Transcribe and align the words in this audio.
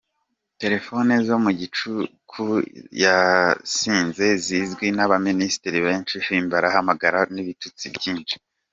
Telephone 0.61 1.13
zo 1.27 1.37
mu 1.43 1.51
gicuku 1.59 2.45
yasinze 3.03 4.25
zizwi 4.45 4.87
n’abaministre 4.97 5.75
benshi 5.87 6.15
Himbara 6.25 6.67
yahamagaraga 6.69 7.31
n’ibitutsi 7.33 7.85
byinshi. 7.95 8.35